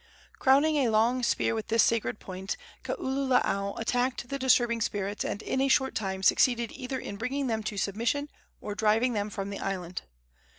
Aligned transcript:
Crowning 0.39 0.77
a 0.77 0.89
long 0.89 1.21
spear 1.21 1.53
with 1.53 1.67
this 1.67 1.83
sacred 1.83 2.19
point, 2.19 2.57
Kaululaau 2.83 3.77
attacked 3.79 4.29
the 4.29 4.39
disturbing 4.39 4.81
spirits, 4.81 5.23
and 5.23 5.43
in 5.43 5.61
a 5.61 5.67
short 5.67 5.93
time 5.93 6.23
succeeded 6.23 6.71
either 6.71 6.97
in 6.99 7.17
bringing 7.17 7.45
them 7.45 7.61
to 7.61 7.77
submission 7.77 8.27
or 8.59 8.73
driving 8.73 9.13
them 9.13 9.29
from 9.29 9.51
the 9.51 9.59
island. 9.59 10.01